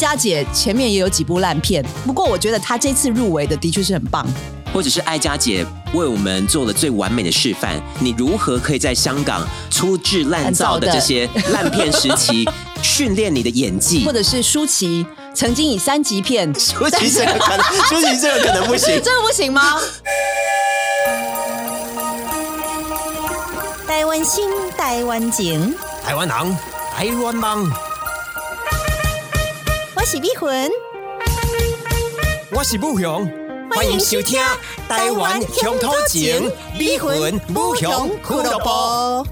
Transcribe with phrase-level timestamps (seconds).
[0.00, 4.26] 佳姐前面也有几部烂片，不过我觉得她这次入围的的确是很棒。
[4.72, 12.48] 或者是艾佳姐为我们做了最完美的示范，你如何可以在香港粗制滥造的这些烂片时期
[12.80, 14.06] 训练你的演技？
[14.06, 19.78] 或者是舒淇曾经以三级片，舒淇这个可能，舒淇这个可能不行， 这个不行吗？
[23.86, 24.48] 台湾心，
[24.78, 26.56] 台湾情，台湾人，
[26.96, 27.89] 台湾梦。
[29.99, 30.69] 我是美魂，
[32.51, 33.29] 我是武雄，
[33.71, 34.39] 欢迎收听《
[34.87, 39.27] 台湾乡土情》美魂武雄俱乐部。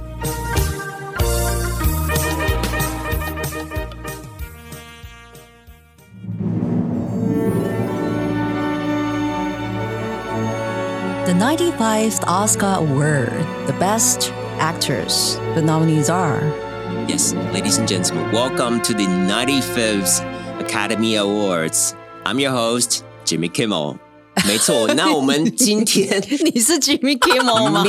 [11.26, 13.32] The 95th Oscar Award,
[13.66, 15.38] the Best Actors.
[15.56, 16.42] The nominees are
[17.08, 20.22] Yes, ladies and gentlemen, welcome to the 95th
[20.61, 21.95] Academy Awards.
[22.25, 23.99] I'm your host, Jimmy Kimmel.
[24.47, 26.21] 没错，那我们今天
[26.55, 27.85] 你是 Jimmy Kimmel 吗？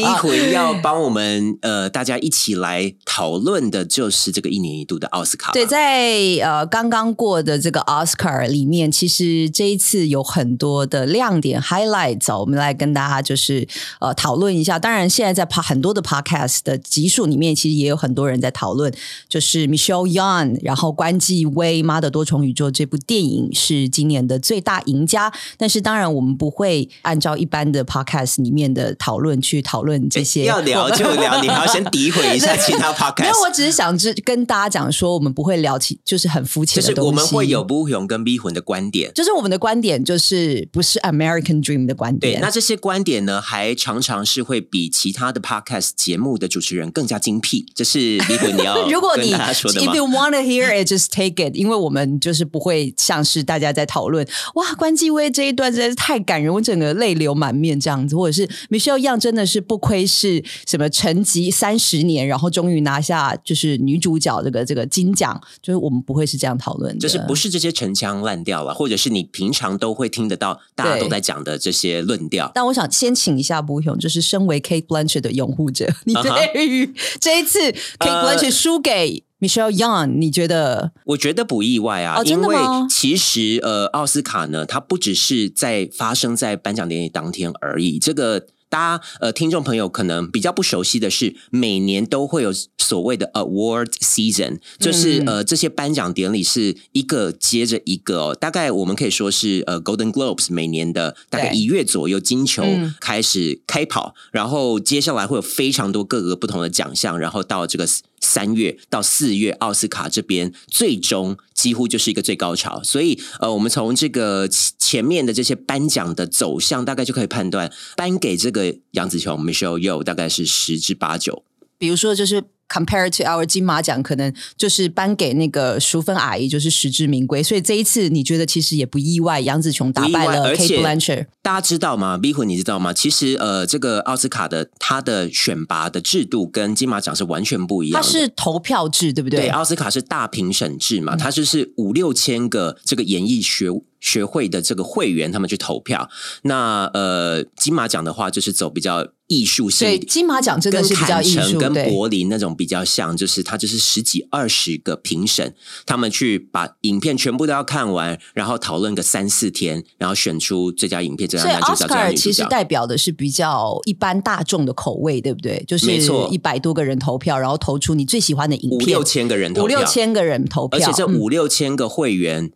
[0.52, 5.52] 要帮我们呃大家一起来讨论的就是这个一年一度的奥斯卡。
[5.52, 6.12] 对，在
[6.44, 13.68] 呃刚刚过的这个奥斯卡里面，其实这一次有很多的亮点 highlights，我们来跟大家就是
[14.00, 14.80] 呃讨论一下。
[14.80, 18.94] 当然，现在在很多的 podcast 的集数里面，其实也有很多人在讨论，
[19.28, 25.32] 就是 Michelle Young，然后关继威《妈的多重宇宙》这部电影是今年的最大赢家。
[25.58, 33.24] 但是，当然我们不会按照一般的 podcast 里面的讨论去讨论这些，要聊就聊，你还要先诋毁一下其他 podcast。
[33.24, 37.08] 没有，我只是想知跟大家讲说，我们不会聊起就是很肤浅的东西。
[37.08, 42.36] 我们会有不勇跟逼魂的观点，就是我们的观点就是不是 American Dream 的观点。
[42.36, 47.66] 对，那这些观点呢，还常常是会比其他的 podcast 节目的主持人更加精辟。
[47.76, 51.56] 这是逼魂你要 如果你 If you want to hear it, just take it。
[51.56, 56.54] 因为我们就是不会像是大家在讨论哇，关继威这一段实在是太感人。
[56.54, 72.52] 我整个泪流满面这样子，或者是 Michelle Young 真的是不亏是什么沉寂三十年，然后终于拿下就是女主角这个这个金奖，就是我们不会是这样讨论，就是不是这些陈腔滥调了，或者是你平常都会听得到大家都在讲的这些论调。
[72.54, 77.60] 但我想先请一下布雄，就是身为 Kate Blanchett 的拥护者，你对于这一次
[77.98, 79.24] Kate Blanchett 输给。
[79.40, 80.92] Michelle Young，你觉得？
[81.06, 82.58] 我觉得不意外啊，因为
[82.90, 88.48] 其实呃，奥斯卡呢，它不只是在发生在颁奖典礼当天而已，这个。
[88.72, 98.36] 大家呃，听众朋友可能比较不熟悉的是，每年都会有所谓的 award season，就是呃，这些颁奖典礼是一个接着一个哦。
[98.36, 102.64] 大概我们可以说是呃，Golden Globes 每年的大概一月左右，金球
[103.00, 107.88] 开始开跑，然后接下来会有非常多各个不同的奖项，然后到这个
[108.22, 112.82] 三月到四月，奥斯卡这边最终几乎就是一个最高潮。
[112.84, 114.48] 所以呃，我们从这个
[114.78, 118.76] 前面的这些颁奖的走向，大概就可以判断颁给这个。
[118.92, 121.44] 杨紫琼 Michelle Yeoh 大概是十之八九，
[121.80, 122.44] 比如说就是。
[122.72, 127.42] Compared to our 金马奖，可能就是颁给那个淑芬阿姨，就是实至名归。
[127.42, 131.26] 所以这一次，你觉得其实也不意外，杨紫琼打败了 Kate Blanchett。
[131.42, 132.94] 大家知道吗 b i h 你知道吗？
[132.94, 138.00] 其实呃，这个奥斯卡的它的选拔的制度跟金马奖是完全不一样。
[138.00, 139.40] 它是投票制，对不对？
[139.40, 146.10] 对，奥斯卡是大评审制嘛，它就是五六千个这个演艺学学会的这个会员，他们去投票。
[146.44, 149.08] 那呃，金马奖的话，就是走比较。
[149.30, 155.54] 艺术性，对金马奖真的是比较艺术，跟柏林那种比较像，就是他就是十几二十个评审，
[155.86, 161.30] 他们去把影片全部都要看完，然后讨论个三四天，然后选出最佳影片。
[161.30, 165.64] 所以奥斯卡其实代表的是比较一般大众的口味，对不对？
[165.68, 165.92] 就是
[166.32, 172.52] 一百多个人投票，然后投出你最喜欢的影片，五六千个人，投五六千个人投票，而且这五六千个会员，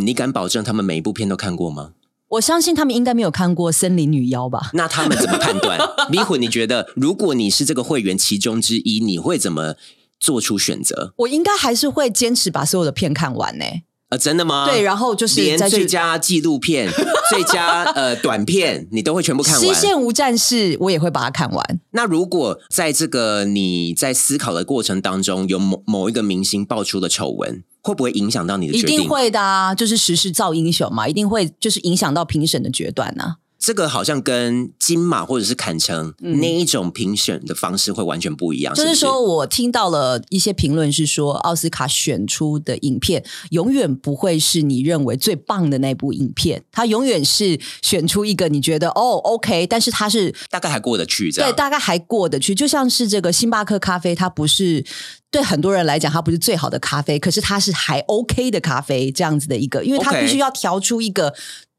[0.00, 1.92] 你敢保证他们每一部片都看过吗？
[2.28, 4.70] 我相信他们应该没有看过《森林女妖》吧？
[4.72, 5.78] 那他们怎么判断？
[6.10, 9.76] 迷魂，你觉得如果你是这个会员其中之一，你会怎么
[10.18, 11.12] 做出选择？
[11.18, 13.64] 我应该还是会坚持把所有的片看完呢。
[14.08, 14.66] 啊，真的吗？
[14.68, 16.90] 对，然后就是连最佳纪录片、
[17.30, 19.62] 最佳呃短片，你都会全部看完。
[19.64, 21.80] 《西线无战事》我也会把它看完。
[21.92, 27.62] 那如果在这个你在思考的过程当中，有某某一个明星爆出了丑闻？
[27.84, 28.96] 会不会影响到你的决定？
[28.96, 33.36] 一定会的啊，就是时势造英雄嘛，一定会就是影响到评审的决断呢。
[33.64, 38.74] 这个好像跟金马或者是坎城、嗯那一种评选的方式会完全不一样。
[38.74, 54.84] 不就是说，我听到了一些评论是说，奥斯卡选出的影片永远不会是你认为最棒的那部影片，它永远是选出一个你觉得哦 OK，但是它是大概还过得去，这样对大概还过得去，就像是这个星巴克咖啡，它不是。
[55.30, 61.34] 对很多人来讲，它不是最好的咖啡，可是它是还 OK 的咖啡，这样子的一个，因为它必须要调出一个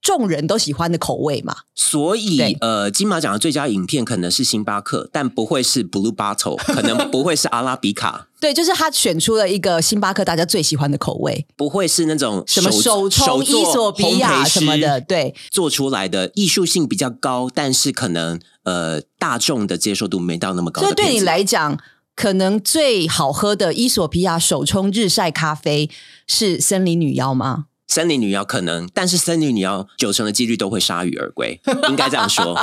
[0.06, 1.56] 众人都喜欢的口味嘛。
[1.74, 20.84] 所以呃，金马奖的最佳影片可能是星巴克，但不会是 Blue Bottle， 可能不会是阿拉比卡，对，就是他选出了一个星巴克大家最喜欢的口味，不会是那种什么手冲伊索比亚什么的，对，做出来的艺术性比较高，但是可能呃大众的接受度没到那么高。
[20.84, 21.80] 所以对你来讲，
[22.16, 25.90] 可能最好喝的伊索比亚手冲日晒咖啡
[26.28, 27.66] 是森林女妖吗？
[27.88, 31.60] 森林女妖可能，但是森林女妖九成的几率都会铩羽而归，
[31.90, 32.56] 应该这样说。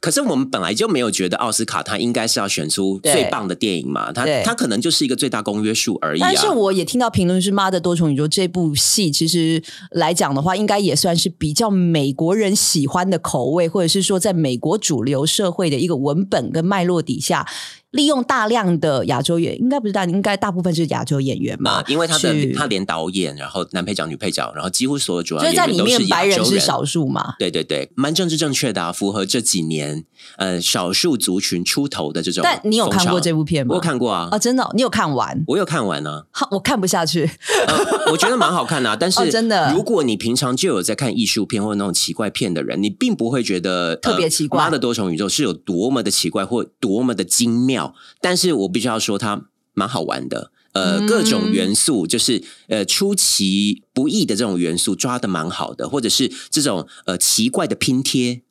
[0.00, 6.28] 可是我们本来就没有觉得奥斯卡它应该是要选出最棒的电影嘛，它对它可能就是一个最大公约数而已啊。
[6.30, 9.62] 但是我也听到评论是《妈的多重宇宙》这部戏，其实
[9.92, 17.46] 来讲的话，应该也算是比较美国人喜欢的口味，或者是说在美国主流社会的一个文本跟脉络底下，
[17.94, 27.34] 利用大量的亚洲演，应该不是大，应该大部分是亚洲演员嘛啊，，因为他的他连导演，然后男配角、女配角，然后几乎所有主要就是在里演员都是面白人是少数嘛。
[27.38, 30.04] 对对对，蛮政治正确的啊，符合这几年
[30.38, 32.42] 呃少数族群出头的这种。
[32.42, 33.34] 但你有看过这？
[33.34, 33.74] 部片吗？
[33.74, 35.42] 我看过啊，啊，真的哦、你有看完？
[35.48, 37.28] 我有看完啊，好我看不下去。
[37.66, 38.96] 呃，我觉得蛮好看 的、啊。
[38.98, 47.83] 但是、哦真的如果你平常就有在看艺术片或者那种奇怪片的人，你并不会觉得特别奇怪呃妈的多重宇宙是有多么的奇怪或多么的精妙。
[48.20, 50.52] 但是我必须要说，它蛮好玩的。
[50.72, 58.42] 呃，嗯各种元素就是呃出其不意的这种元素抓的蛮好的，或者是这种呃奇怪的拼贴，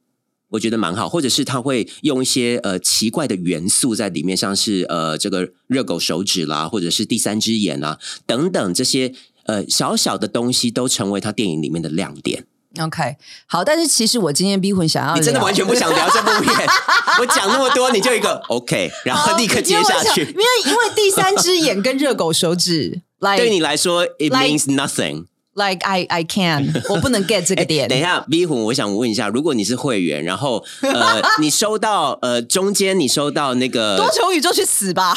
[0.52, 9.14] 我觉得蛮好，或者是他会用一些呃奇怪的元素在里面，像是呃这个热狗手指啦，或者是第三只眼啦等等这些
[9.44, 12.48] 呃小小的东西，都成为他电影里面的亮点。
[12.82, 13.16] OK，
[13.46, 16.68] 好，但是其实我今天逼魂想要你真的完全不想聊这部片，
[17.20, 20.74] 我讲那么多，你就一个 OK， 然后立刻接下去因为因。
[20.74, 25.26] 为第三只眼跟热狗手指， like 对你来说，it means nothing。
[25.54, 27.88] like I I can，我不能 get 这个哎点。
[27.88, 35.14] 等一下，B 魂，我想问一下，如果你是会员，然后呃，你收到呃中间你收到那个多重宇宙去死吧！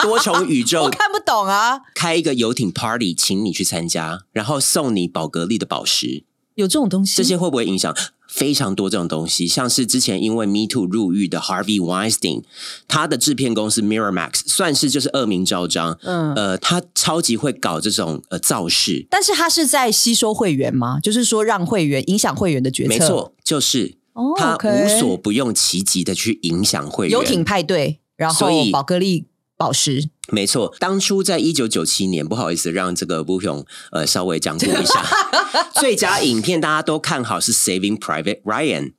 [0.00, 7.16] 多重宇宙我看不懂啊，开一个游艇 party，请你去参加，然后送你宝格丽的宝石，有这种东西？
[7.16, 7.94] 这些会不会影响？
[8.28, 12.44] 非常多这种东西，像是之前因为 Me Too 入狱的 Harvey Weinstein，
[12.88, 20.98] 他的制片公司 Miramax 算是就是恶名昭彰，嗯呃，他超级会搞这种呃造势，但是他是在吸收会员吗？
[21.02, 22.88] 就是说让会员影响会员的决策？
[22.88, 29.26] 没，错，就是哦他无所不用其极的去影响会员，游艇派对，然后宝格丽
[29.62, 30.08] 宝石。
[30.32, 35.06] 没错，当初在一九九七年，不好意思，让这个布雄呃稍微讲古一下，
[35.80, 38.92] 最佳影片大家都看好是《Saving Private Ryan》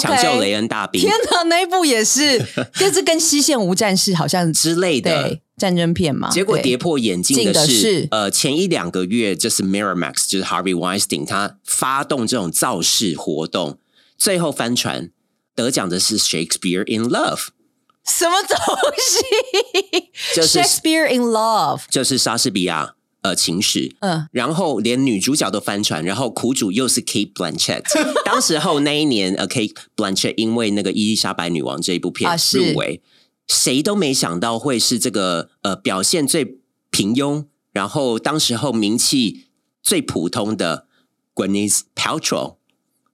[0.00, 2.38] 抢救雷恩大兵天哪，那一部也是，
[2.78, 5.42] 就是跟《西线无战事》好像之类的对。
[5.56, 6.30] 战争片嘛。
[6.30, 13.78] 对结果跌破眼镜的是呃，前一两个月就是 Miramax，就是 Harvey Weinstein，他发动这种造势活动，
[14.16, 15.10] 最后翻船，
[15.54, 17.48] 得奖的是 Shakespeare in Love，
[18.06, 18.56] 什么东
[18.98, 20.10] 西？
[20.34, 21.82] 就是 Shakespeare in Love。
[21.90, 27.84] 就是莎士比亚呃情史，嗯，然后连女主角都翻船，然后苦主又是 Kate Blanchett。
[28.24, 33.02] 当时候那一年，呃，Kate Blanchett 因为那个伊丽莎白女王这一部片入围，
[33.46, 36.60] 谁都没想到会是这个呃表现最
[36.90, 39.46] 平庸，然后当时候名气
[39.82, 40.86] 最普通的
[41.34, 42.56] Gwyneth Paltrow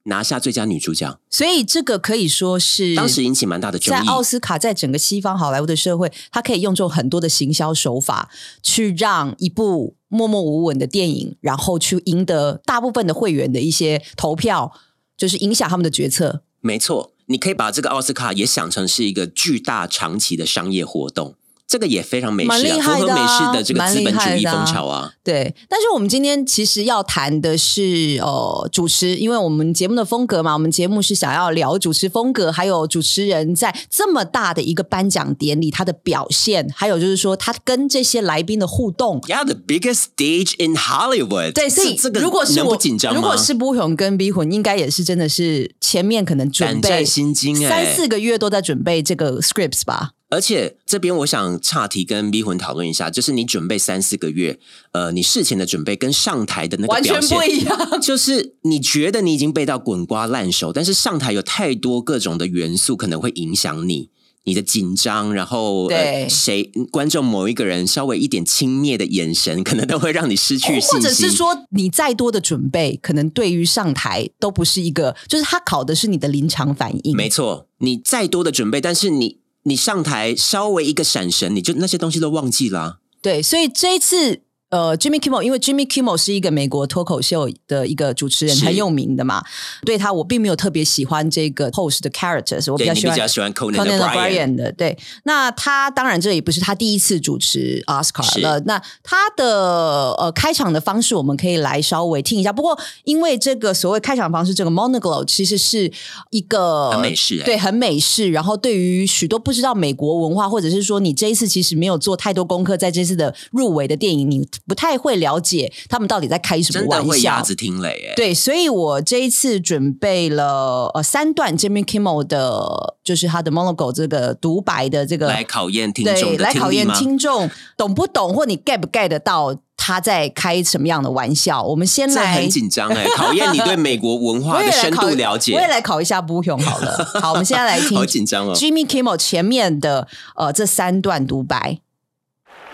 [0.06, 4.04] 拿下最佳女主角，所以这个可以说是当时引起蛮大的争议。
[4.04, 8.30] 在奥斯卡，在整个西方好莱坞的社会，它可以用这种很多的行销手法，
[8.62, 14.72] 去让一部默默无闻的电影，然后去赢得大部分的会员的一些投票，
[15.16, 16.42] 就是影响他们的决策。
[16.60, 21.34] 没错，你可以把这个奥斯卡也想成是一个巨大长期的商业活动，
[21.68, 25.12] 这个也非常美式啊，符合害的啊美式的这个资本主义风潮啊。
[25.24, 39.20] 对，但是我们今天其实要谈的是呃主持，因为我们节目的风格嘛，我们节目是想要聊主持风格，还有主持人在这么大的一个颁奖典礼他的表现，还有就是说他跟这些来宾的互动。
[39.22, 41.52] Yeah, the biggest stage in Hollywood。
[41.52, 43.12] 对，所以这这个如果是我紧张？
[43.12, 50.12] 如果是不红跟 B 魂，应该也是真的是前面可能准备心惊哎三四个月都在准备这个 scripts 吧。
[50.28, 54.58] 而且这边我想岔题跟 V 魂讨论一下，就是你准备三四个月，
[54.92, 58.00] 呃，你事前的准备跟上台的那个完全表现不一样。
[58.02, 64.10] 就是你觉得你已经背到滚瓜烂熟，但是上台有太多各种的元素可能会影响你。
[64.48, 70.90] 你的紧张，然后对呃、谁观众某一个人稍微一点轻蔑的眼神，可能都会让你失去信心。
[70.92, 77.16] 或者是说，你再多的准备，可能对于上台都不是一个，就是他考的是你的临场反应。
[77.16, 84.45] 没错，你再多的准备，但是你你上台稍微一个闪神，你就那些东西都忘记了、对，所以这一次。
[84.68, 89.40] 呃，Jimmy Kimmel，因为 Jimmy Kimmel 是一个美国脱口秀的一个主持人，很有名的嘛。
[89.84, 94.72] 对他，我并没有特别喜欢这个 host 的 characters，我比较喜欢比较喜欢 Conan O'Brien 的。
[94.72, 98.58] 对，那他当然这也不是他第一次主持 Oscar 了。
[98.66, 102.52] 那他的呃开场的方式，我们可以来稍微听一下。
[102.52, 105.92] 不过，因为这个所谓开场方式，这个 monologue 其实是
[106.30, 108.32] 一个很美式欸对，很美式。
[108.32, 117.08] 然后，对于许多不知道美国文化，或者是说你这一次其实没有做太多功课，在这次的入围的电影，你不太会了解他们到底在开什么玩笑。
[117.08, 118.14] 会鸭子听雷哎。
[118.14, 131.62] 对，所以我这一次准备了呃三段 Jimmy Kimmel 的，就是他的 monologue 这个独白的这个来考验听对，众的来考验听众懂不懂，或你 get 不 get 得到他在开什么样的玩笑。
[131.62, 135.54] 我们先这来很紧张哎， 考验你对美国文化的深度了解。
[135.54, 137.04] 我也来考一下布雄好了。
[137.20, 141.80] 好，我们现在来听 好紧张哦 Jimmy Kimmel 前面的呃这三段独白。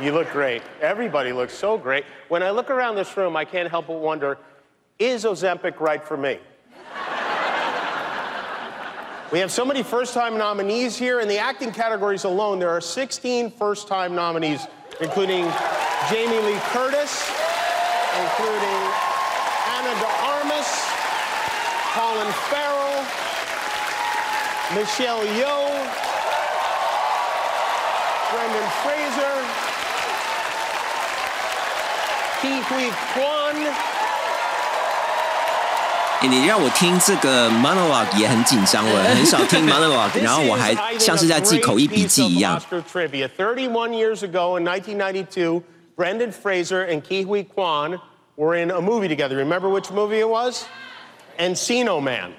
[0.01, 0.63] You look great.
[0.81, 2.05] Everybody looks so great.
[2.29, 4.39] When I look around this room, I can't help but wonder
[4.99, 6.39] is Ozempic right for me?
[9.33, 11.21] we have so many first time nominees here.
[11.21, 14.67] In the acting categories alone, there are 16 first time nominees,
[15.01, 15.51] including
[16.09, 17.31] Jamie Lee Curtis,
[18.21, 18.81] including
[19.75, 20.71] Anna de Armas,
[21.95, 23.03] Colin Farrell,
[24.79, 25.73] Michelle Yeoh,
[28.31, 30.31] Brendan Fraser, Ki Hui
[32.13, 32.32] Kwan.
[32.32, 32.32] 欸
[36.30, 42.08] 你让我听这个 monologue 也很紧张，我很少听 monologue， This 然后我 is, 还 I think, 像是在 a 记 great 口译笔 piece
[42.08, 42.60] 记 of 一样。
[42.60, 43.30] Oscar trivia.
[43.30, 45.64] 31 years ago in 1992,
[45.96, 48.00] Brendan Fraser and Ki Hui Kwan
[48.36, 49.38] were in a movie together.
[49.38, 50.66] Remember which movie it was?
[51.40, 52.34] Encino Man.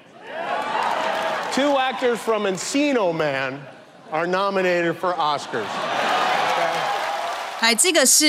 [1.53, 3.59] Two actors from Encino Man
[4.11, 5.65] are nominated for Oscars.
[7.64, 8.26] 哎，这个是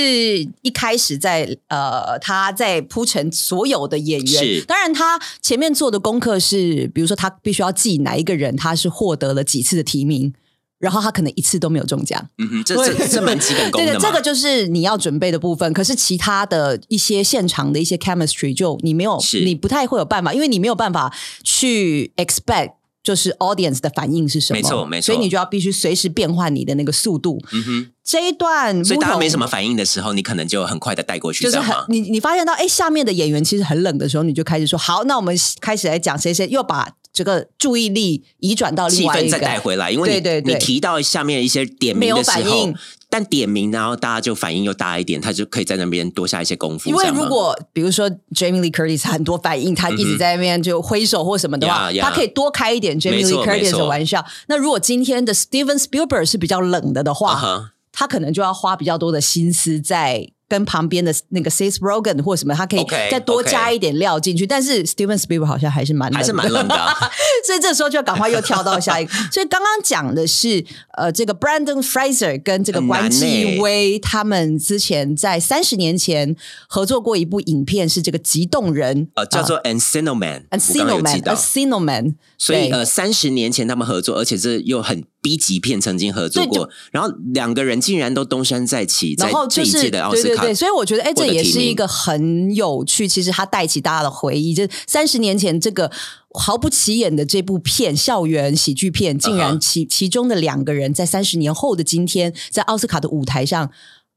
[0.61, 4.61] 一开始在呃，他在铺陈所有的演员是。
[4.61, 10.33] 当然，他前面做的功课是，比如说他必须要记哪一个人他是获得了几次的提名，
[10.79, 12.25] 然后他可能一次都没有中奖。
[12.37, 14.05] 嗯哼，这这这蛮基本功对的，的嘛。
[14.05, 15.73] 这个就是你要准备的部分。
[15.73, 21.13] 可是其他的一些现场的一些 chemistry，就你没有，你不太会有办法，因为你没有办法
[21.43, 22.71] 去 expect。
[23.05, 24.57] 就是 audience 的反应是什么？
[24.57, 27.39] 没错没错所以你就要必须随时变换你的那个速度。
[27.51, 29.45] 嗯哼，这一段，所以大家没什么。
[29.45, 31.59] 反应的时候，你可能就很快的带过去，就是？
[31.59, 42.75] 很你你发现到哎，下面的演员其实很冷的时候，你就开始说好，那我们开始来讲谁谁，又把这个注意力移转到另外一个气氛再带回来，因为你对对对你提到下面一些点名的时候反应，
[43.09, 46.89] 但点名然后大家就反应又大一点，他就可以在那边多下一些功夫。
[46.89, 54.23] 因为如果比如说 Jamie Lee Curtis 很多反应，他一直在那边就挥手或什么的话，他可以多开一点 Jamie Lee Curtis 的玩笑。
[54.47, 60.34] 那如果今天的 Steven Spielberg 是比较冷的的话，他可能就要花比较多的心思在。
[60.47, 64.45] 跟旁边的那个 Seth Rogen 或什么，他可以再多加一点料进去。
[64.45, 66.93] 但是 Steven Spielberg 好像还是蛮还是蛮冷的啊
[67.45, 69.13] 所以这时候就要赶快又跳到下一个。
[69.31, 70.63] 所以刚刚讲的是
[70.97, 76.35] 呃，这个 Brandon Fraser 跟这个关继欸威他们之前在三十年前
[76.67, 81.33] 合作过一部影片，是这个《极冻人》呃，叫做有记 Man，到。
[81.35, 82.15] Encino Man。
[82.37, 93.07] 所以呃，三十年前他们合作，而且这又很 B 级片曾经合作过，然后两个人竟然都东山再起，在然后就是这一届的奥斯卡，对对对，所以我觉得哎，这也是一个很有趣。
[93.07, 95.91] 其实它带起大家的回忆，就三十年前这个
[96.35, 103.71] 毫不起眼的这部片，校园喜剧片，竟然其其中的两个人在三十年后的今天，在奥斯卡的舞台上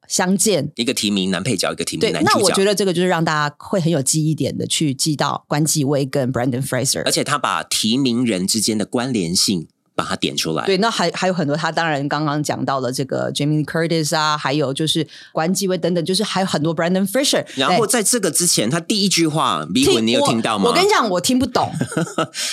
[0.06, 0.70] 相见。
[0.76, 2.66] 一个提名男配角，一个提名，男主角那我觉。
[2.66, 10.64] 得这个就是让大家会很有记忆点的去记到关继威跟 Brandon Fraser，而且他把提名人之间的关联性把它点出来。
[10.64, 17.44] 对，那还还有很多，他当然刚刚讲到了这个 Jamie Curtis 啊，还有就是关继威等等，就是还有很多 Brandon Fisher。
[17.56, 20.70] 然后在这个之前，他第一句话迷魂，你有我听到吗？
[20.70, 21.72] 我跟你讲，我听不懂，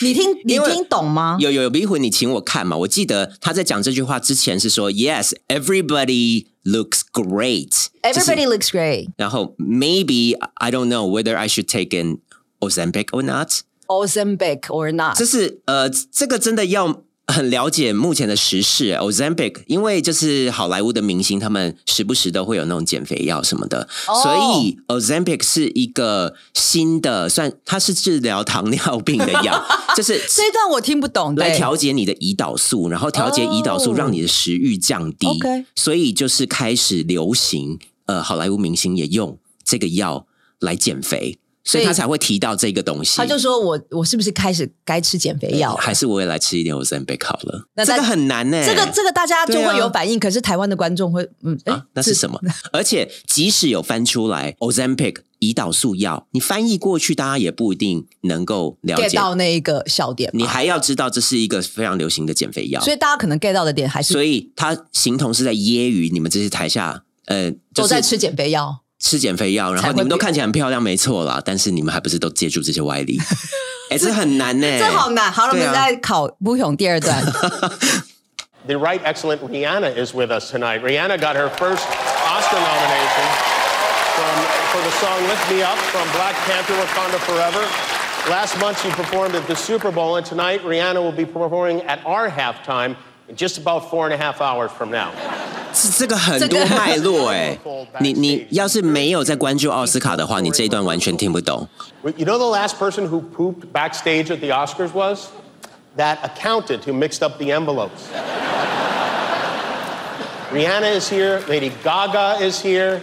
[0.02, 1.38] 你听你听懂吗？
[1.40, 2.76] 有有有迷魂，你请我看嘛。
[2.78, 7.90] 我记得他在讲这句话之前是说，Yes, everybody looks great.
[8.02, 9.10] Everybody looks great.
[9.18, 12.18] 然后 maybe I don't know whether I should take an
[12.60, 13.62] Ozempic or not。
[13.86, 15.16] Ozempic or not？
[15.16, 29.66] 这是呃，这个真的要很了解目前的时事，Ozempic，因为就是好莱坞的明星，他们时不时都会有那种减肥药什么的，哦所以 Ozempic 是一个新的，算它是治疗糖尿病的药，
[29.98, 35.28] 就是这一段我听不懂，对来调节你的胰岛素，然后调节胰岛素，哦让你的食欲降低。
[35.76, 40.28] 所以就是开始流行，呃，好莱坞明星也用这个药
[40.60, 43.18] 来减肥，所以他才会提到这个东西。
[43.18, 45.78] 他就说我我是不是开始该吃减肥药了？
[45.78, 47.68] 还是我也来吃一点 Ozempic 好了。
[47.76, 52.40] 那在这个很难呢、这个这个大家就会有反应，可是台湾的观众会嗯，哎、啊，那是什么？
[52.72, 59.18] 而且即使有翻出来 Ozempic 胰岛素药，你翻译过去，大家也不一定能够了解。
[59.18, 68.82] 到那一个笑点，你还要知道这是一个非常流行的减肥药，所以大家可能 get 到的点还是所以他形同是在揶揄你们这些台下呃，就是都在吃减肥药。
[69.05, 73.19] 吃减肥药，然才会后你们都变看起来很漂亮，没错啦，但是你们还不是都借助这些歪理？
[73.91, 75.33] 哎， 这很难呢、这好难。
[75.33, 77.25] 好了，我们对啊再考不勇第二段。
[78.67, 80.83] The right excellent Rihanna is with us tonight.
[80.83, 81.83] Rihanna got her first
[82.29, 83.27] Oscar nomination
[84.15, 84.37] from,
[84.71, 87.65] for the song Lift Me Up from Black Panther Wakanda Forever.
[88.29, 92.05] Last month she performed at the Super Bowl, and tonight Rihanna will be performing at
[92.05, 95.11] our halftime in just about four and a half hours from now.
[95.73, 97.57] 这这个很多脉络哎、
[98.01, 101.69] 你你要是没有在关注奥斯卡的话，你这一段完全听不懂。
[102.17, 105.29] You know the last person who pooped backstage at the Oscars was?
[105.97, 108.09] That accountant who mixed up the envelopes.
[110.51, 111.41] Rihanna is here.
[111.49, 113.01] Lady Gaga is here.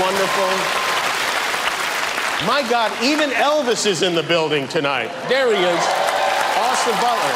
[0.00, 0.50] Wonderful.
[2.46, 5.10] My God, even Elvis is in the building tonight.
[5.28, 6.03] There he is.
[6.65, 7.35] Austin Butler.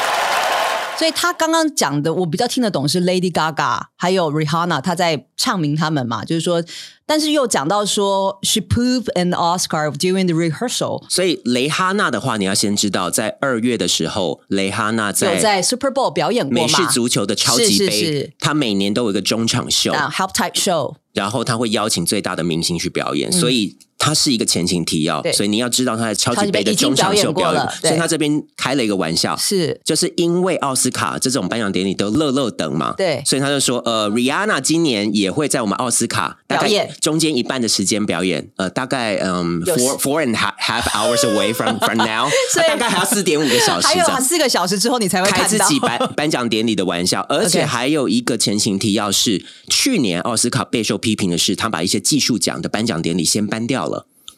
[0.97, 6.61] 所以他刚刚讲的，我比较听得懂是 Lady Gaga 还有 Rihanna，他在唱明他们嘛，就是说，
[7.05, 16.91] 但是又讲到说 she pooped an Oscar during the rehearsal，所以雷哈娜的话，你要先知道，在二月的时候，雷哈娜有在在 Super Bowl 表演过美式嘛？
[16.91, 27.69] 足球的超级杯是，她每年都有一个中场秀，啊 h e l p Type Show，然后他会邀请最大的明星去表演，所以它是一个前情提要所以你要知道他在超级杯的中场秀表演。
[27.81, 29.79] 所以他这边开了一个玩笑，是。
[29.83, 33.21] 就是因为奥斯卡这种颁奖典礼都乐乐等嘛，对。
[33.25, 36.89] 所以他就说，呃，Rihanna 今年也会在我们奥斯卡大概表演。
[37.01, 44.05] 中间一半的时间表演，呃，大概嗯有 four four and half half hours away from from now， 所以大概还要四点五个小时还有。
[44.21, 45.49] 四个小时之后你才会开。
[45.49, 53.88] 自己颁颁奖典礼的玩笑， 而且还有一个前情提要是，去年奥斯卡备受批评的是，他把一些技术奖的颁奖典礼先搬掉了，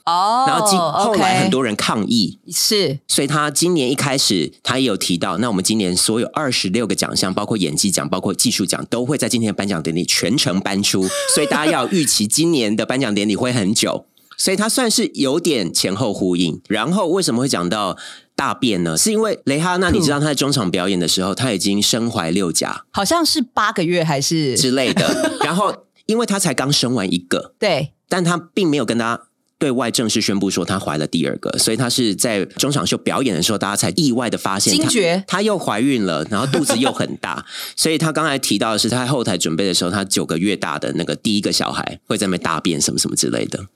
[0.06, 3.00] 哦，然后今后来很多人抗议，是。
[3.08, 14.06] 所以他今年一开始他也有提到，那我们今年所有二十六个奖项，包括演技奖、包括技术奖，都会在今天的颁奖典礼全程颁出， 所以大家要预期今年的颁奖典礼会很久，
[14.38, 16.62] 所以他算是有点前后呼应。
[16.68, 17.98] 然后为什么会讲到
[18.36, 18.98] 大便呢？
[18.98, 24.58] 是因为雷哈娜，你知道他在中场表演的时候，他已经身怀六甲好像是八个月还是？
[24.58, 25.74] 之类的，然后
[26.08, 27.94] 因为他才刚生完一个，对。
[28.10, 29.24] 但他并没有跟大家
[29.62, 37.46] 对外正式宣布说她怀了第二个，所以她是在中场秀表演的时候，大家才意外的发现她惊觉她又怀孕了，然后肚子又很大，
[37.78, 43.68] 所以她刚才提到的是，她在后台准备的时候，她九个月大的那个第一个小孩会在那边大便什么什么之类的。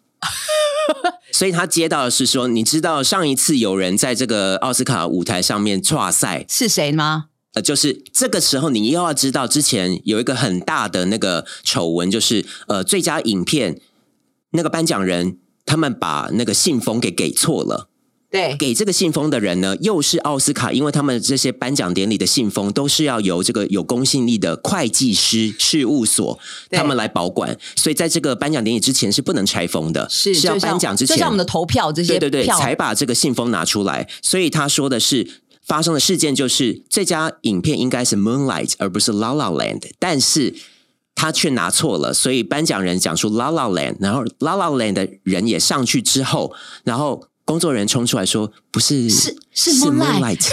[1.31, 7.25] 所以她接到的是说，你知道上一次有人在这个奥斯卡舞台上面跨赛，是谁吗？
[7.53, 13.79] 呃，就是这个时候，你又要知道之前有一个很大的那个丑闻，就是呃，最佳影片
[14.51, 17.89] 那个颁奖人他们把那个信封给给错了。
[18.29, 26.37] 对，给这个信封的人呢，又是奥斯卡，因为他们这些颁奖典礼的信封都是要由这个有公信力的会计师事务所
[26.71, 34.09] 他们来保管，所以在这个颁奖典礼之前是不能拆封的，是是就像颁奖之前，就像我们的投票这些对对对，才把这个信封拿出来。
[34.21, 35.41] 所以他说的是。
[35.67, 40.53] 发生的事件就是这家影片应该是《Moonlight》而不是《La La Land》，但是
[41.15, 50.41] 他却拿错了，所以颁奖人讲出《La La Land》，然后《La La Land》的人也上去之后，然后工作人员冲出来说：“不是，是是是 Moonlight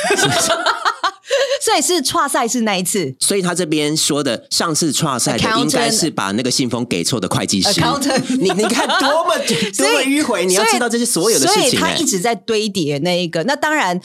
[1.64, 3.14] 所以是跨赛是那一次。
[3.20, 7.80] 所以他这边说的上次跨赛的应该是把那个信封给错的会计师。
[8.38, 13.44] 你你看多么多么迂回，你要知道这些所有的事情、哎所以他一直在堆叠那一个。
[13.44, 13.98] 那当然，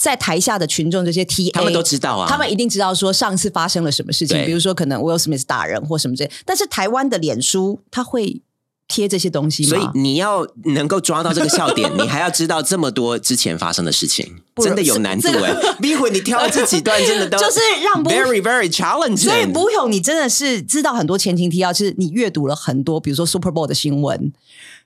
[0.00, 6.30] 在台下的群众这些 T A，他们都知道啊他们一定知道说上次发生了什么事情，对比如说可能 Will Smith 打人或什么之类。
[6.46, 8.40] 但是台湾的脸书他会
[8.88, 9.68] 贴这些东西吗？
[9.68, 15.76] 所以你要能够抓到这个笑点， 你还要知道这么多之前发生的事情，真的有难度这个哎。
[15.82, 19.24] 逼婚，你挑的这几段真的都 就是让不 very very challenging。
[19.24, 24.32] 所以不勇，你真的是知道很多前情提要，就是你阅读了很多，比如说 Super Bowl 的新闻，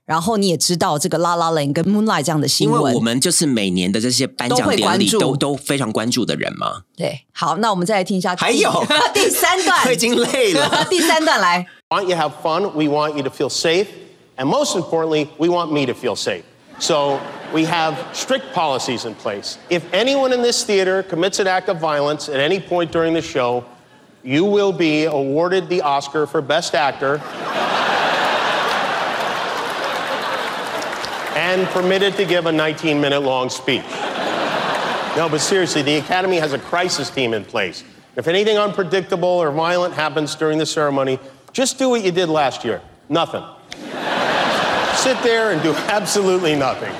[0.05, 6.81] 然后你也知道这个《La La Land》跟《Moonlight》这样的新闻，因为我们就是每年的这些颁奖典礼都会关注都都非常关注的人嘛。
[6.97, 7.25] 对。
[7.31, 10.87] 好，那我们再来听一下第，还有第三段，我已经累了。
[10.89, 12.69] 第三段来， We want you to have fun.
[12.71, 13.87] We want you to feel safe.
[14.35, 16.43] And most importantly, we want me to feel safe.
[16.79, 17.19] So
[17.53, 19.57] we have strict policies in place.
[19.69, 23.21] If anyone in this theater commits an act of violence at any point during the
[23.21, 23.63] show,
[24.23, 27.21] you will be awarded the Oscar for Best Actor
[31.34, 33.84] And permitted to give a 19 minute long speech.
[35.16, 37.84] No, but seriously, the Academy has a crisis team in place.
[38.16, 41.18] If anything unpredictable or violent happens during the ceremony,
[41.52, 43.44] just do what you did last year nothing.
[44.96, 46.92] Sit there and do absolutely nothing.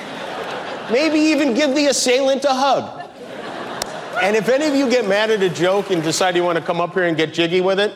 [0.93, 3.01] Maybe even give the assailant a hug.
[4.23, 6.65] And if any of you get mad at a joke and decide you want to
[6.65, 7.93] come up here and get jiggy with it,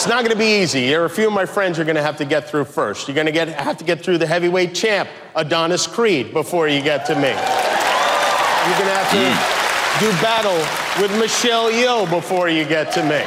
[0.00, 0.88] it's not going to be easy.
[0.88, 3.08] There are a few of my friends you're going to have to get through first.
[3.08, 6.82] You're going to get, have to get through the heavyweight champ, Adonis Creed, before you
[6.82, 7.30] get to me.
[7.30, 10.58] You're going to have to do battle
[11.00, 13.22] with Michelle Yeoh before you get to me.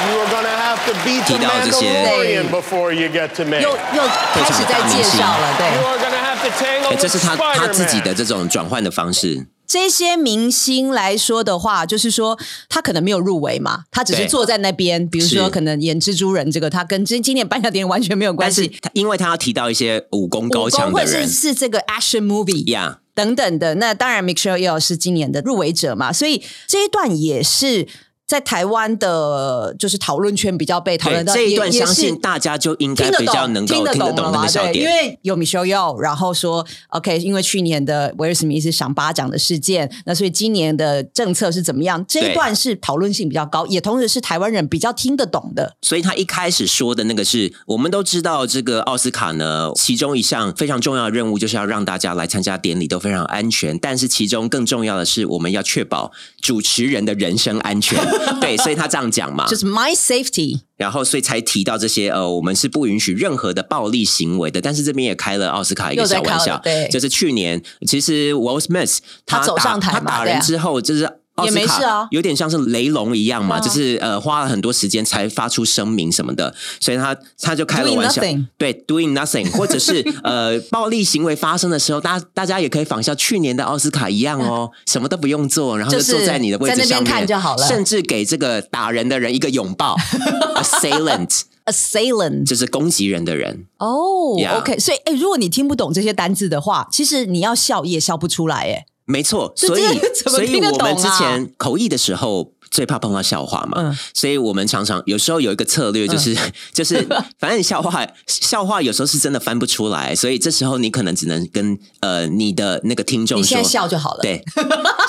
[0.00, 3.60] You are going to have to beat the 提到这些 Mandalorian before you get to me.
[3.60, 4.02] 又又
[4.32, 5.66] 开始在介绍了， You 对。
[5.84, 8.04] are going to have to tangle 哎，这 with 是他他自己 Spider-Man.
[8.04, 9.46] 的这种转换的方式。
[9.67, 12.37] 这些明星来说的话，就是说
[12.69, 21.23] 他可能没有入围嘛，他只是坐在那边，比如说可能演蜘蛛人这个，他跟今今年颁奖典礼完全没有关但是因为他要提到一些武功高武强的人。
[21.23, 27.87] 或是是这个 action movie 呀等等的，那当然 Michelle Yeoh 是今年的入围者嘛，所以这一段也是
[28.27, 34.13] 在台湾的，就是讨论圈比较被讨论到这一段，相信大家就应该比较懂，能够听得？
[34.13, 34.85] 懂那个笑对，因。
[34.85, 42.03] 为有 Michelle Yeoh，然后说 OK，因为去年的威尔史密斯赏巴掌的事件，那所以今年的政策是怎么样？
[42.07, 45.75] 这一段是讨论性比较高，也同时是台湾人比较听得懂的。
[45.83, 56.11] 所以他一开始说的那个是，我们都知道这个奥斯卡呢，其中一项非常重要的任务就是要让大家来参加典礼都非常安全，但是其中更重要的是，我们要确保
[56.41, 57.99] 主持人的人身安全。
[58.41, 64.61] 对，所以他这样讲嘛，就是 My Safety，然后所以才提到这些呃，我们是不允许任何的暴力行为的。
[64.61, 71.09] 但是这边也开了奥斯卡一个小玩笑，对就是去年其实 Will Smith 他走打上台他打人之后就是。
[71.43, 72.07] 也没事啊。
[72.11, 73.61] 有点像是雷龙一样嘛，嗯。
[73.61, 78.21] 就是呃花了很多时间才发出声明什么的，所以他他就开了玩笑
[78.57, 87.67] 对，doing nothing，或者是 呃暴力行为发生的时候，大家大家也可以仿效去年的奥斯卡一样哦，什么都不用做，然后坐在你的位置在那边上面看就好了。
[87.67, 89.95] 甚至给这个打人的人一个拥抱，
[90.55, 91.41] assailant。
[91.65, 92.45] assailant。
[92.45, 93.65] 就是攻击人的人。
[93.79, 99.83] 哦、Yeah o k 所以哎、如果你听不懂这些单字的话，其实你要笑也笑不出来，哎，没错，所以
[100.25, 102.51] 所以我们之前口译的时候。
[102.71, 103.97] 最怕碰到笑话嘛，嗯。
[104.13, 106.35] 所以我们常常有时候有一个策略，就是、
[106.73, 107.01] 就是
[107.39, 114.43] 反正笑话笑话有时候是真的翻不出来，所以这时候你可能只能跟呃你的那个听众说，你现在笑就好了。，对，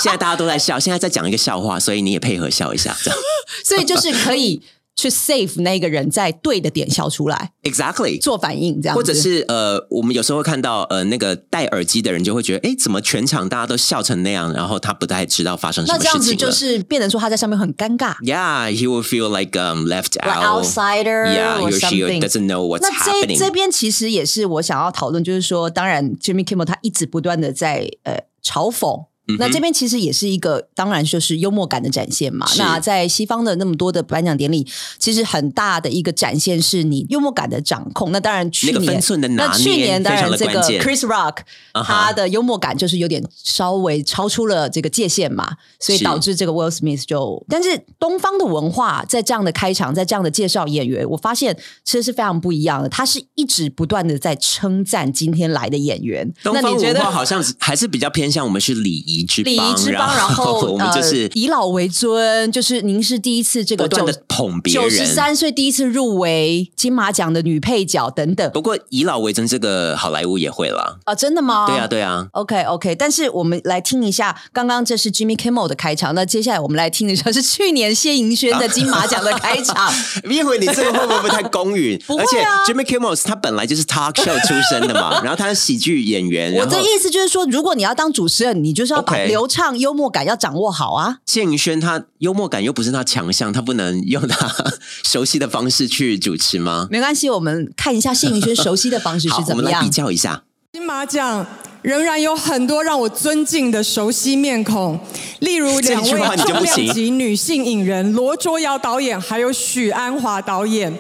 [0.01, 3.19] 现在大家都在笑，现在在讲一个笑话，所以你也配合笑一下，这样。
[3.65, 4.63] 所以就是可以
[4.97, 16.35] 去 save 那个人在对的点笑出来，exactly 做反应这样，或者是呃，我们有时候会看到呃，那个戴耳机的人就会觉得，哎，怎么全场大家都笑成那样，然后他不太知道发生什么那这样子。
[16.35, 18.17] 就是变成说他在上面很尴尬。
[18.23, 20.65] Yeah, he will feel like um left Like out.
[20.65, 22.21] outsider Yeah, or she something.
[22.21, 23.39] doesn't know what's 那这 happening.
[23.39, 29.05] 这边其实也是我想要讨论，就是说，当然 Jimmy Kimmel 他一直不断的在呃嘲讽。
[29.29, 32.47] 嗯那这边其实也是一个，当然就是幽默感的展现嘛。
[32.59, 34.67] 那在西方的那么多的颁奖典礼，
[34.99, 38.13] 其实很大的一个展现是你幽默感的掌控。
[38.13, 41.39] 那当然去年那个分寸的拿那去年当然这个 Chris Rock
[41.85, 52.89] 他的幽默感就是有点稍微超出了这个界限嘛，所以导致这个 Will Smith 就，但是东方的文化在这样的开场，在这样的介绍演员，我发现其实是非常不一样的。
[52.89, 56.33] 他是一直不断的在称赞今天来的演员。
[56.45, 65.07] 东方那你觉得文化好像还是比较偏向我们是礼仪之礼仪，之邦，然后 我们就是呃、以老为尊，就是您是第一次这个不断的捧别人九十。
[65.07, 70.97] 三岁第一次入围金马奖的女配角等等不过以老为尊，这个好莱坞也会啦。
[71.05, 71.67] 啊，真的吗？
[71.67, 72.27] 对啊，对啊。
[72.33, 79.91] OK OK，但是我们来听一下，刚刚这是 Jimmy Kimmel 的开场，那接下来我们来听一下是去年谢盈萱的金马奖的开场。
[80.29, 81.99] 一会你这个会不会太公允？
[82.07, 86.55] 不会而且啊 Jimmy Kimmel 他本来就是 talk show 出身的嘛，然后他是喜剧演员。
[86.57, 91.19] 我的意思就是说，如果你要当主持人，你就是要流畅幽默感要掌握好啊。
[91.27, 94.49] 谢盈萱他幽默感又不是他强项，他不能用他
[95.05, 96.89] 熟悉的方式去主持吗？
[96.91, 99.89] 没关系，我们看一下谢盈萱熟悉的方式是怎么样们来比。
[99.91, 100.43] 较一下。
[100.73, 101.47] 金马奖
[101.81, 105.01] 仍然有很多让我尊敬的熟悉面孔，
[105.39, 110.93] 例如 两位重量级女性影人罗卓瑶导演，还有许鞍华导演。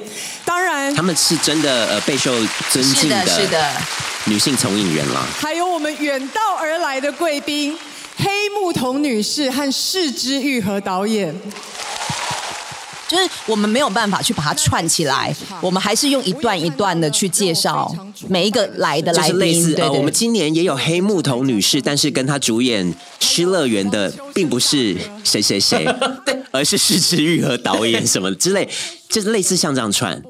[0.46, 2.32] 当然他，们是真的呃备受
[2.70, 3.70] 尊是敬的，是的。
[4.24, 5.26] 女性从影人啦。
[5.38, 7.76] 还有我们远道而来的贵宾
[8.16, 11.34] 黑木瞳女士和世之愈合导演。
[13.08, 17.94] 就是我们没有办法去把它串起来，我们还是用一段一段的去介绍
[18.28, 19.62] 每一个来的来就是类宾。
[19.62, 22.84] 似呃，对对我们今年也有黑木瞳女士，但是跟她主演
[23.20, 25.86] 《失乐园》的并不是谁谁谁，
[26.50, 28.68] 而是石之愈和导演什么之类，
[29.08, 30.20] 就是类似像这样串。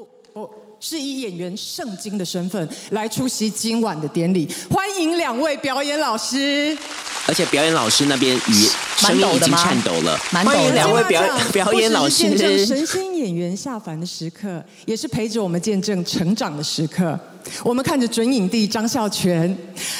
[0.77, 6.77] 我是以演员圣经的身份来出席今晚的典礼，欢迎两位表演老师。
[7.25, 8.53] 而且表演老师那边语
[8.95, 12.67] 声音已经颤抖了，蛮抖的欢迎两位表表演老师见证。
[12.67, 17.19] 神仙演员下凡的时刻，也是陪着我们见证成长的时刻。
[17.63, 19.55] 我们看着准影帝张孝全，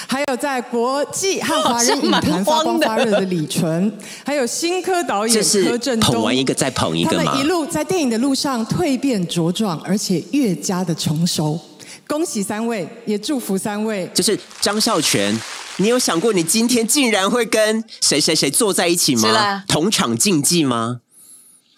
[0.07, 3.91] 还有在国际 和华人影坛发光发热的李纯，
[4.25, 11.59] 还有新科导演柯震东，捧完一个再捧一个吗他们一路在电影的路上蜕变茁壮，而且越加的成熟。
[12.07, 14.09] 恭喜三位，也祝福三位。
[14.13, 15.37] 就是张孝全，
[15.77, 19.63] 你有想过你今天竟然会跟谁谁谁坐在一起吗是啦？
[19.67, 21.01] 同场竞技吗？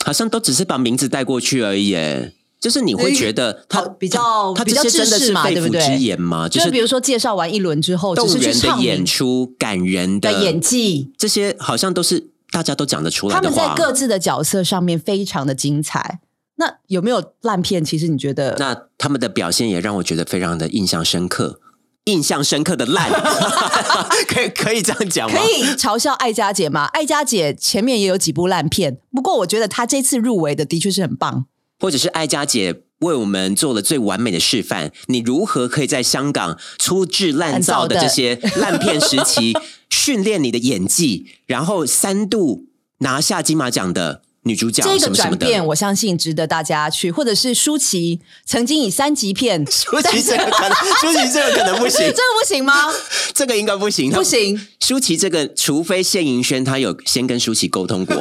[0.06, 2.34] 好像都只是把名字带过去而已耶。
[2.60, 6.50] 就是你会觉得他比较他比较这些真的是肺腑之言吗？
[6.50, 13.74] 就是比如说介绍完一轮之后，只动是人的演出、感人的的演技，这些好像都是大家都讲得出来他们在。
[13.76, 16.20] 各自的角色上面非常的精彩。
[16.58, 17.86] 那有没有烂片？
[17.86, 18.58] 其实你觉得？
[18.60, 21.62] 那他们的表现也让我觉得非常的印象深刻，
[22.04, 23.10] 印象深刻的烂，
[24.28, 25.40] 可以可以这样讲吗？
[25.40, 26.84] 可以嘲笑艾佳姐吗？
[26.88, 31.46] 艾佳姐前面也有几部烂片，不过我觉得她这次入围的的确是很棒。
[31.80, 38.08] 或者是艾佳姐为我们做了最完美的示范，你如何可以在香港粗制滥造的滥 造的。
[38.08, 39.54] 这些烂片时期
[39.90, 42.66] 训练你的演技，然后三度
[43.00, 45.16] 拿下金马奖的女主角这个。
[45.16, 52.74] 转变，我相信值得大家去，或者是舒淇曾经以三级片， 舒淇这个可能， 舒淇这个可能不行这，个不行吗？
[53.34, 54.68] 这个应该不行，不行。
[54.80, 58.16] 舒淇这个，除非谢盈萱她有先跟舒淇沟通过，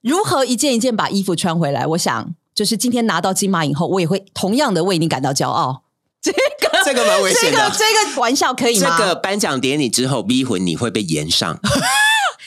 [0.00, 1.86] 如何一件一件把衣服穿回来？
[1.86, 5.82] 我想，就是今天拿到金马影后，我也会同样的为你感到骄傲。
[6.22, 6.38] 这个
[6.84, 7.68] 这个蛮危险的。
[7.68, 8.96] 个这个玩笑可以吗？
[8.98, 11.58] 这个颁奖典礼之后逼魂你会被延上，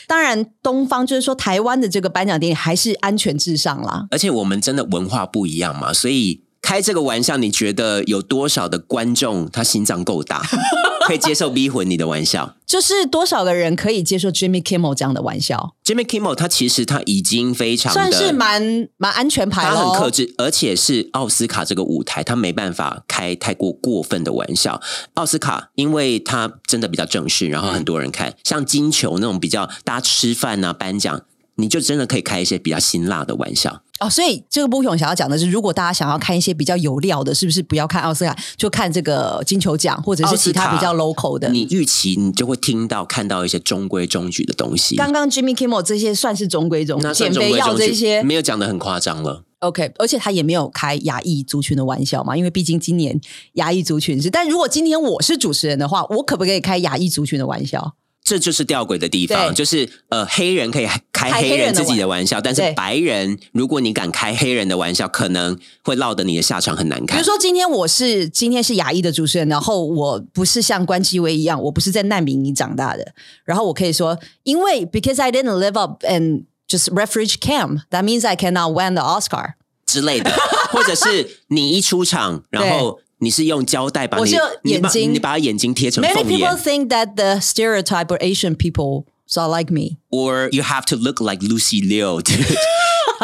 [0.08, 4.08] 当然，东方就是说台湾的这个颁奖典礼还是安全至上啦。
[4.10, 10.42] 而且我们真的文化不一样嘛，所以开这个玩笑，你觉得有多少的观众他心脏够大，
[11.08, 18.34] 可以接受逼魂你的玩笑 就是多少个人可以接受 Jimmy Kimmel 这样的玩笑，？Jimmy Kimmel 他其实他已经非常算是。
[18.38, 24.80] 蛮蛮安全牌他很克制，而且是奥斯卡这个舞台，他没办法开太过过分的玩笑。
[25.16, 31.22] 奥斯卡，因为他真的比较正式，然后很多人看，像金球那种比较大家吃饭啊、颁奖，
[31.56, 33.82] 你就真的可以开一些比较辛辣的玩笑。
[34.00, 34.10] 哦。
[34.10, 41.50] 所以这个波雄想要讲的是，如果大家想要看一些比较有料的，是不是不要看奥斯卡，就看这个金球奖或者是其他比较 local 的？
[41.50, 44.96] 你预期你就会听到看到一些中规中矩的东西。
[44.96, 49.44] 刚刚 Jimmy Kimmel 这些算是中规中矩，减肥药这些没有讲的很夸张了。
[49.60, 53.20] OK，而且他也没有开亚裔族群的玩笑嘛，因为毕竟今年
[53.54, 54.30] 亚裔族群是。
[54.30, 57.96] 但如果今天我是主持人的话，我可不可以开亚裔族群的玩笑？
[58.28, 67.18] 这就是吊诡的地方，就是呃，黑人可以开开黑人自己的玩笑，但是白人，如果你敢开黑人的玩笑，可能会落得你的下场很难看。
[67.18, 73.14] 比如说今天我是今天是牙医的主持人，然后我不是像关继威一样，我不是在难民营长大的，
[73.46, 79.04] 然后我可以说，因为 because I didn't live up and just refugee camp, that means I cannot win the
[79.04, 79.54] Oscar。
[79.86, 80.30] 之类的，
[80.70, 89.73] 或者是你一出场， 然后 你是用胶带把你我是你把眼睛你把眼睛贴成 Many 凤 people 眼 think that the stereotype of Asian people are like
[89.73, 89.99] me。
[90.11, 92.33] ，or you have to look like Lucy Liu to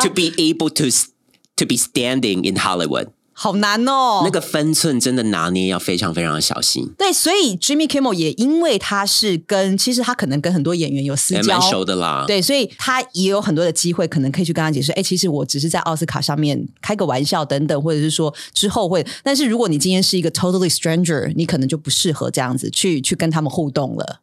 [0.03, 0.90] to be able to
[1.57, 3.12] to be standing in Hollywood。
[3.34, 12.26] 好难哦，那个分寸真的拿捏要非常非常的小心，对，所以 Jimmy Kimmel 也因为他是跟其实他可能跟很多演员有私交，熟的啦。
[12.28, 19.06] 对，所以他也有很多的机会，可能可以去跟他解释，哎，其实我只是在奥斯卡上面开个玩笑等等，或者是说之后会。
[19.24, 24.19] 但是如果你今天是一个 totally stranger，你可能就不适合这样子去去跟他们互动了。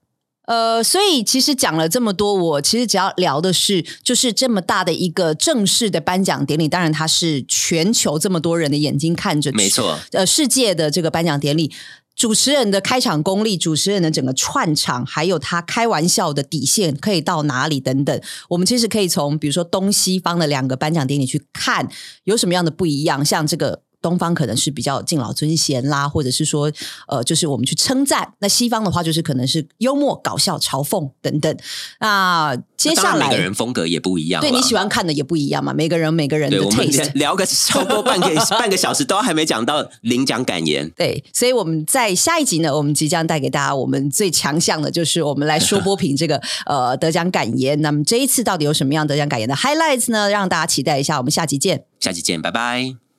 [0.47, 11.71] 呃，所以其实讲了这么多，我其实只要聊的是，就是这么大的一个正式的颁奖典礼，当然它是全球这么多人的眼睛看着，没错，呃，世界的这个颁奖典礼，
[12.17, 21.89] 主持人的开场功力，主持人的整个串场，还有他开玩笑的底线可以到哪里等等，我们其实可以从比如说东西方的两个颁奖典礼去看
[22.25, 23.83] 有什么样的不一样，像这个。
[24.03, 26.71] 东方可能是比较敬老尊贤啦，或者是说
[27.09, 28.33] 呃，就是我们去称赞。
[28.39, 31.57] 那西方的话，就是可能是幽默、搞笑、嘲讽等等。
[32.01, 35.75] 那接下来每个人风格也不一样，对你喜欢看的也不一样嘛。
[35.75, 40.89] 每个人每个人的 taste， 聊个超过半个半个小时都还没讲到领奖感言。
[40.97, 47.81] 对，所以我们在下一集呢，我们即将带给大家我们最强项的，就是我们来说播评这个 呃得奖感言。
[47.83, 50.31] 那么这一次到底有什么样得奖感言的 highlights 呢？
[50.31, 51.19] 让大家期待一下。
[51.19, 53.10] 我们下集见，下集见，拜拜。